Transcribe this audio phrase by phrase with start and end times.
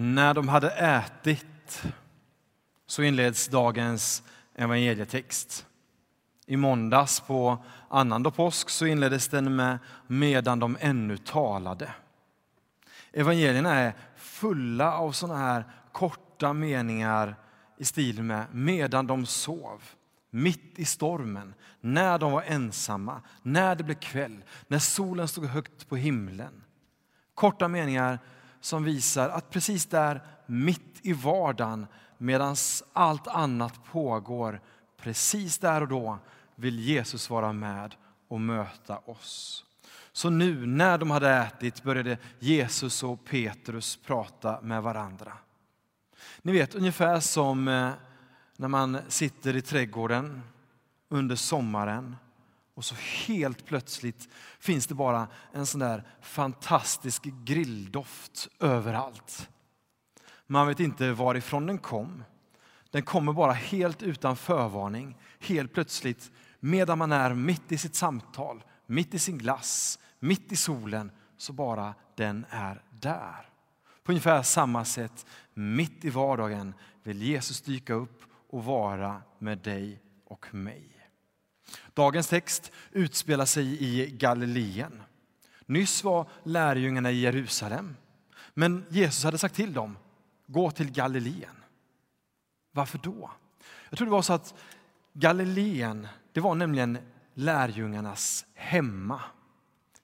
[0.00, 1.82] När de hade ätit
[2.86, 4.22] så inleds dagens
[4.54, 5.66] evangelietext.
[6.46, 11.90] I måndags på annandag påsk så inleddes den med medan de ännu talade.
[13.12, 17.36] Evangelierna är fulla av sådana här korta meningar
[17.76, 19.82] i stil med medan de sov,
[20.30, 25.88] mitt i stormen, när de var ensamma, när det blev kväll, när solen stod högt
[25.88, 26.64] på himlen.
[27.34, 28.18] Korta meningar
[28.60, 31.86] som visar att precis där, mitt i vardagen,
[32.18, 32.56] medan
[32.92, 34.60] allt annat pågår,
[34.96, 36.18] precis där och då
[36.54, 37.94] vill Jesus vara med
[38.28, 39.64] och möta oss.
[40.12, 45.32] Så nu när de hade ätit började Jesus och Petrus prata med varandra.
[46.42, 47.90] Ni vet ungefär som eh,
[48.56, 50.42] när man sitter i trädgården
[51.08, 52.16] under sommaren
[52.78, 52.94] och så
[53.26, 54.28] helt plötsligt
[54.58, 59.48] finns det bara en sån där fantastisk grilldoft överallt.
[60.46, 62.24] Man vet inte varifrån den kom.
[62.90, 66.30] Den kommer bara helt utan förvarning, helt plötsligt
[66.60, 71.52] medan man är mitt i sitt samtal, mitt i sin glass, mitt i solen, så
[71.52, 73.48] bara den är där.
[74.02, 80.02] På ungefär samma sätt, mitt i vardagen, vill Jesus dyka upp och vara med dig
[80.24, 80.97] och mig.
[81.94, 85.02] Dagens text utspelar sig i Galileen.
[85.66, 87.96] Nyss var lärjungarna i Jerusalem,
[88.54, 89.96] men Jesus hade sagt till dem,
[90.46, 91.56] gå till Galileen.
[92.72, 93.30] Varför då?
[93.88, 94.54] Jag tror det var så att
[95.12, 96.98] Galileen, det var nämligen
[97.34, 99.20] lärjungarnas hemma.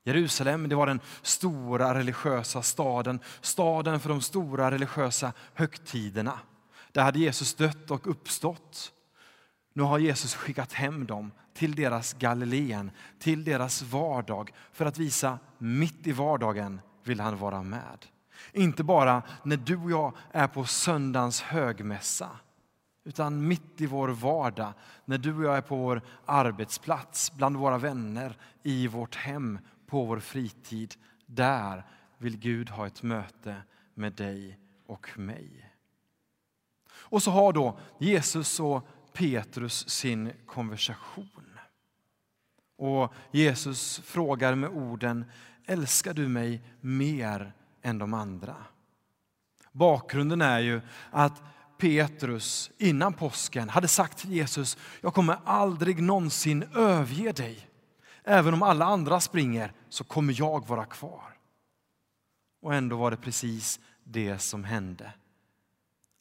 [0.04, 6.38] Jerusalem det var den stora religiösa staden, staden för de stora religiösa högtiderna.
[6.92, 8.92] Där hade Jesus dött och uppstått.
[9.72, 15.38] Nu har Jesus skickat hem dem till deras Galileen, till deras vardag för att visa
[15.58, 18.06] mitt i vardagen vill han vara med.
[18.52, 22.30] Inte bara när du och jag är på söndagens högmässa
[23.04, 24.72] utan mitt i vår vardag,
[25.04, 30.04] när du och jag är på vår arbetsplats, bland våra vänner, i vårt hem, på
[30.04, 30.94] vår fritid.
[31.26, 31.84] Där
[32.18, 33.56] vill Gud ha ett möte
[33.94, 35.70] med dig och mig.
[36.92, 41.58] Och så har då Jesus och Petrus sin konversation.
[42.76, 45.24] Och Jesus frågar med orden,
[45.64, 47.52] älskar du mig mer
[47.82, 48.56] än de andra?
[49.72, 50.80] Bakgrunden är ju
[51.10, 51.42] att
[51.78, 57.68] Petrus innan påsken hade sagt till Jesus, jag kommer aldrig någonsin överge dig.
[58.24, 61.36] Även om alla andra springer så kommer jag vara kvar.
[62.60, 65.12] Och ändå var det precis det som hände.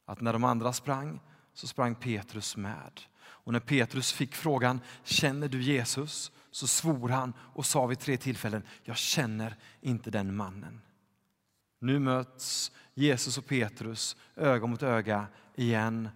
[0.06, 1.20] Att när de andra sprang
[1.54, 3.00] så sprang Petrus med.
[3.16, 6.32] Och när Petrus fick frågan, känner du Jesus?
[6.50, 10.80] Så svor han och sa vid tre tillfällen, jag känner inte den mannen.
[11.80, 16.08] Nu möts Jesus och Petrus öga mot öga igen.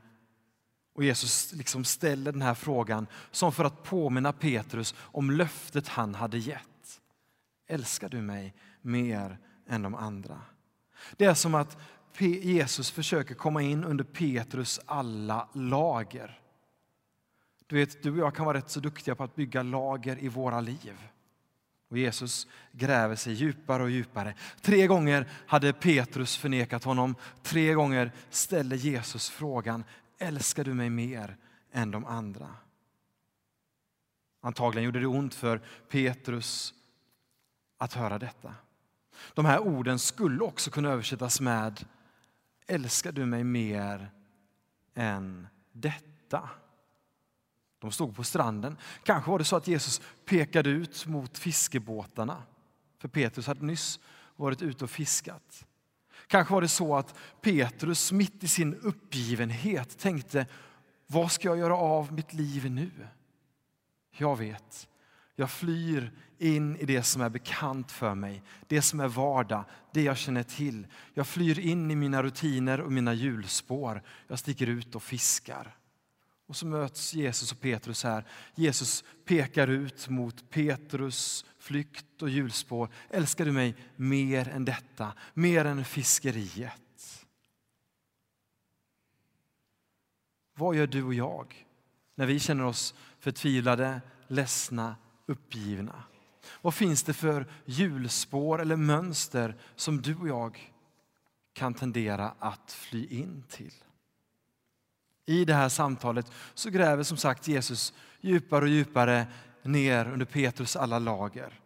[0.94, 6.14] Och Jesus liksom ställer den här frågan som för att påminna Petrus om löftet han
[6.14, 7.00] hade gett.
[7.66, 10.40] Älskar du mig mer än de andra?
[11.16, 11.78] Det är som att
[12.26, 16.40] Jesus försöker komma in under Petrus alla lager.
[17.66, 20.28] Du vet, du och jag kan vara rätt så duktiga på att bygga lager i
[20.28, 21.08] våra liv.
[21.88, 24.34] Och Jesus gräver sig djupare och djupare.
[24.60, 27.14] Tre gånger hade Petrus förnekat honom.
[27.42, 29.84] Tre gånger ställer Jesus frågan,
[30.18, 31.36] älskar du mig mer
[31.72, 32.48] än de andra?
[34.40, 36.74] Antagligen gjorde det ont för Petrus
[37.78, 38.54] att höra detta.
[39.34, 41.84] De här orden skulle också kunna översättas med
[42.68, 44.10] älskar du mig mer
[44.94, 46.50] än detta?
[47.78, 48.76] De stod på stranden.
[49.02, 52.42] Kanske var det så att Jesus pekade ut mot fiskebåtarna.
[52.98, 54.00] För Petrus hade nyss
[54.36, 55.66] varit ute och fiskat.
[56.26, 60.46] Kanske var det så att Petrus mitt i sin uppgivenhet tänkte,
[61.06, 62.90] vad ska jag göra av mitt liv nu?
[64.10, 64.88] Jag vet,
[65.40, 70.02] jag flyr in i det som är bekant för mig, det som är vardag, det
[70.02, 70.86] jag känner till.
[71.14, 74.02] Jag flyr in i mina rutiner och mina hjulspår.
[74.28, 75.76] Jag sticker ut och fiskar.
[76.46, 78.24] Och så möts Jesus och Petrus här.
[78.54, 82.88] Jesus pekar ut mot Petrus flykt och hjulspår.
[83.10, 87.26] Älskar du mig mer än detta, mer än fiskeriet?
[90.54, 91.66] Vad gör du och jag
[92.14, 94.96] när vi känner oss förtvivlade, ledsna,
[95.28, 96.02] uppgivna?
[96.62, 100.72] Vad finns det för hjulspår eller mönster som du och jag
[101.52, 103.74] kan tendera att fly in till?
[105.26, 109.26] I det här samtalet så gräver som sagt Jesus djupare och djupare
[109.62, 111.60] ner under Petrus alla lager.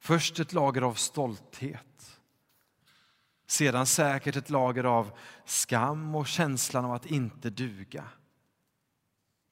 [0.00, 2.20] Först ett lager av stolthet.
[3.46, 5.10] Sedan säkert ett lager av
[5.44, 8.04] skam och känslan av att inte duga.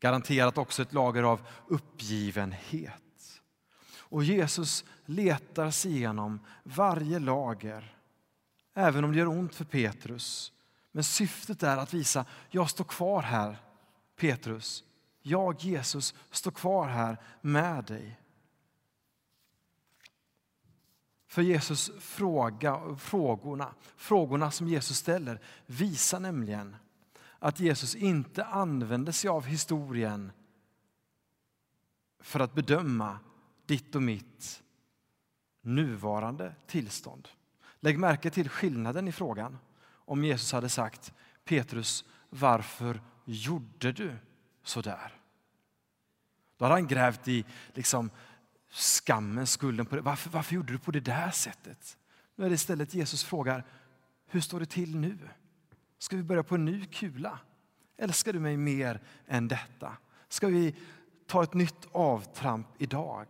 [0.00, 3.11] Garanterat också ett lager av uppgivenhet.
[4.12, 7.96] Och Jesus letar sig igenom varje lager,
[8.74, 10.52] även om det gör ont för Petrus.
[10.90, 13.56] Men syftet är att visa, jag står kvar här,
[14.16, 14.84] Petrus.
[15.22, 18.20] Jag, Jesus, står kvar här med dig.
[21.26, 26.76] För Jesus fråga, frågorna, frågorna som Jesus ställer visar nämligen
[27.38, 30.32] att Jesus inte använder sig av historien
[32.20, 33.18] för att bedöma
[33.66, 34.62] ditt och mitt
[35.62, 37.28] nuvarande tillstånd.
[37.80, 39.58] Lägg märke till skillnaden i frågan.
[39.84, 41.12] Om Jesus hade sagt
[41.44, 44.16] Petrus, varför gjorde du
[44.62, 45.18] så där?
[46.56, 47.44] Då hade han grävt i
[47.74, 48.10] liksom,
[48.70, 49.86] skammen, skulden.
[49.86, 50.02] På det.
[50.02, 51.98] Varför, varför gjorde du på det där sättet?
[52.36, 53.64] Nu är det istället Jesus frågar,
[54.26, 55.18] hur står det till nu?
[55.98, 57.38] Ska vi börja på en ny kula?
[57.96, 59.96] Älskar du mig mer än detta?
[60.28, 60.74] Ska vi
[61.32, 63.26] ta ett nytt avtramp idag?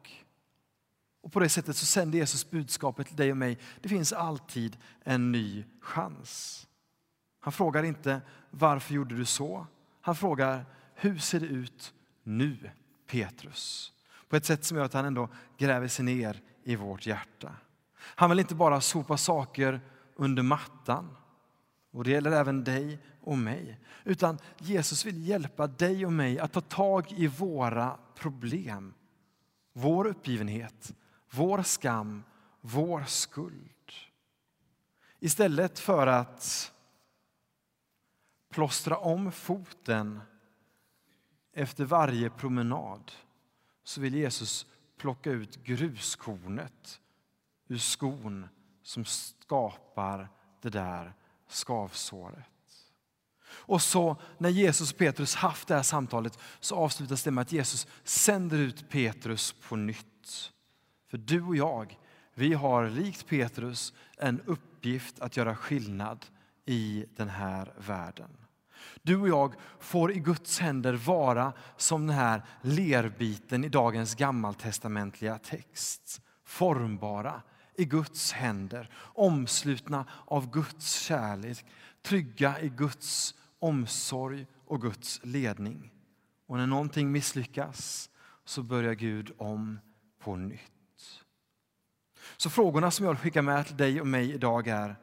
[1.23, 3.59] Och På det sättet så sänder Jesus budskapet till dig och mig.
[3.81, 6.67] Det finns alltid en ny chans.
[7.41, 8.21] Han frågar inte
[8.51, 9.67] varför gjorde du så?
[10.01, 10.65] Han frågar
[10.95, 12.71] hur ser det ut nu,
[13.07, 13.93] Petrus?
[14.29, 15.29] På ett sätt som gör att han ändå
[15.59, 17.53] gräver sig ner i vårt hjärta.
[17.95, 19.81] Han vill inte bara sopa saker
[20.15, 21.17] under mattan.
[21.93, 23.81] Och det gäller även dig och mig.
[24.05, 28.95] Utan Jesus vill hjälpa dig och mig att ta tag i våra problem.
[29.73, 30.95] Vår uppgivenhet,
[31.31, 32.23] vår skam,
[32.61, 33.93] vår skuld.
[35.21, 36.73] Istället för att
[38.51, 40.21] plåstra om foten
[41.53, 43.13] efter varje promenad
[43.85, 44.67] så vill Jesus
[44.97, 47.01] plocka ut gruskornet
[47.69, 48.49] ur skon
[48.83, 50.29] som skapar
[50.61, 51.15] det där
[51.53, 52.45] skavsåret.
[53.51, 57.53] Och så när Jesus och Petrus haft det här samtalet så avslutas det med att
[57.53, 60.53] Jesus sänder ut Petrus på nytt.
[61.11, 61.99] För du och jag,
[62.35, 66.27] vi har likt Petrus en uppgift att göra skillnad
[66.65, 68.31] i den här världen.
[69.03, 75.39] Du och jag får i Guds händer vara som den här lerbiten i dagens gammaltestamentliga
[75.39, 76.21] text.
[76.45, 77.43] Formbara
[77.77, 81.65] i Guds händer, omslutna av Guds kärlek,
[82.03, 85.93] trygga i Guds omsorg och Guds ledning.
[86.47, 88.11] Och när någonting misslyckas
[88.45, 89.81] så börjar Gud om
[90.19, 91.23] på nytt.
[92.37, 94.97] Så frågorna som jag skickar med till dig och mig idag är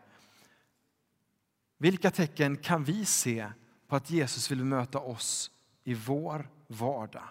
[1.77, 3.51] vilka tecken kan vi se
[3.87, 5.51] på att Jesus vill möta oss
[5.83, 7.29] i vår vardag.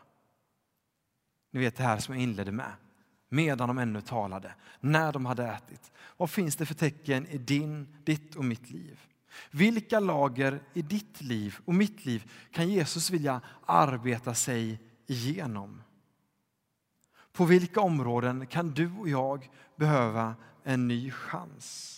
[1.51, 2.73] Ni vet det här som jag inledde med.
[3.29, 5.93] Medan de ännu talade, när de hade ätit.
[6.17, 9.01] Vad finns det för tecken i din, ditt och mitt liv?
[9.51, 15.83] Vilka lager i ditt liv och mitt liv kan Jesus vilja arbeta sig igenom?
[17.33, 20.35] På vilka områden kan du och jag behöva
[20.65, 21.95] en ny chans?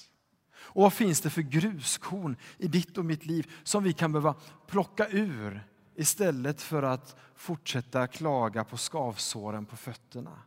[0.73, 4.35] Och vad finns det för gruskorn i ditt och mitt liv som vi kan behöva
[4.67, 10.39] plocka ur istället för att fortsätta klaga på skavsåren på fötterna?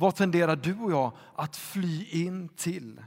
[0.00, 3.02] Vad tenderar du och jag att fly in till?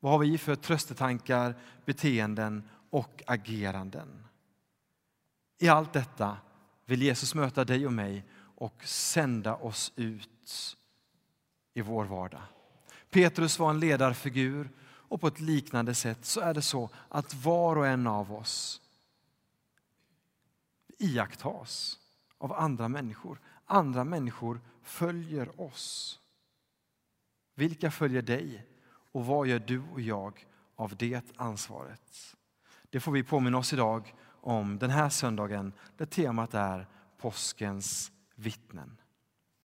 [0.00, 1.54] Vad har vi för tröstetankar,
[1.84, 4.24] beteenden och ageranden?
[5.58, 6.36] I allt detta
[6.84, 8.24] vill Jesus möta dig och mig
[8.56, 10.76] och sända oss ut
[11.74, 12.42] i vår vardag.
[13.10, 17.76] Petrus var en ledarfigur och på ett liknande sätt så är det så att var
[17.76, 18.80] och en av oss
[20.98, 21.98] iakttas
[22.38, 23.40] av andra människor.
[23.64, 26.20] Andra människor följer oss.
[27.54, 28.66] Vilka följer dig
[29.12, 30.46] och vad gör du och jag
[30.76, 32.36] av det ansvaret?
[32.90, 36.86] Det får vi påminna oss idag om den här söndagen där temat är
[37.18, 39.00] påskens vittnen.